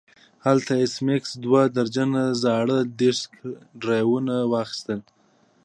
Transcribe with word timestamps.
هلته 0.45 0.71
ایس 0.81 0.95
میکس 1.07 1.31
دوه 1.45 1.61
درجن 1.75 2.11
زاړه 2.41 2.77
ډیسک 2.99 3.31
ډرایوونه 3.81 4.35
واخیستل 4.53 4.99